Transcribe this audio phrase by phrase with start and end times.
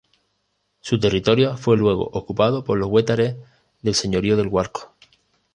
[0.79, 3.35] Su territorio fue luego ocupado por los huetares
[3.83, 4.95] del Señorío del Guarco.